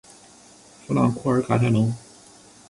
[0.87, 1.93] 弗朗库尔卡泰隆。